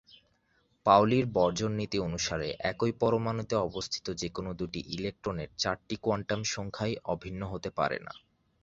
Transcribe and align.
পাউলি’র 0.85 1.25
বর্জন 1.33 1.71
নীতি 1.71 1.97
অনুসারে, 1.99 2.47
একই 2.63 2.91
পরমাণুতে 2.99 3.55
অবস্থিত 3.61 4.05
যে 4.11 4.27
কোন 4.29 4.47
দুটি 4.53 4.79
ইলেকট্রনের 4.89 5.49
চারটি 5.57 5.95
কোয়ান্টাম 6.01 6.41
সংখ্যাই 6.45 6.93
অভিন্ন 7.05 7.41
হতে 7.45 7.69
পারে 7.69 7.97
না। 7.99 8.13